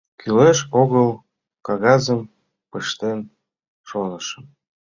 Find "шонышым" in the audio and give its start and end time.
3.87-4.43